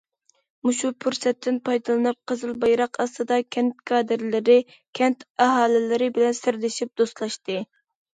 مۇشۇ 0.67 0.89
پۇرسەتتىن 1.03 1.57
پايدىلىنىپ، 1.67 2.15
قىزىل 2.31 2.53
بايراق 2.63 2.97
ئاستىدا 3.03 3.37
كەنت 3.55 3.83
كادىرلىرى، 3.91 4.55
كەنت 5.01 5.21
ئاھالىلىرى 5.47 6.09
بىلەن 6.17 6.35
سىردىشىپ 6.39 6.93
دوستلاشتى. 7.03 7.61